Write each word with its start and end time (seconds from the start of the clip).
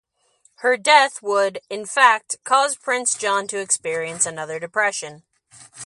Her 0.61 0.77
death 0.77 1.21
would, 1.21 1.59
in 1.69 1.85
fact, 1.85 2.37
cause 2.43 2.75
Prince 2.75 3.13
John 3.13 3.45
to 3.49 3.59
experience 3.59 4.25
another 4.25 4.57
depression. 4.59 5.21